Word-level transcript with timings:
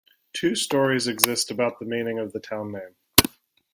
Two 0.33 0.55
stories 0.55 1.07
exist 1.07 1.51
about 1.51 1.77
the 1.77 1.85
meaning 1.85 2.17
of 2.17 2.33
the 2.33 2.39
town 2.39 2.71
name. 2.71 2.95